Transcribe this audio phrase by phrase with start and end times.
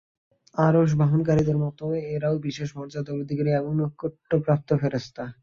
[0.57, 1.79] আরশ বহনকারীদের মত
[2.11, 5.23] এরাও বিশেষ মর্যাদার অধিকারী এবং নৈকট্যপ্রাপ্ত ফেরেশতা।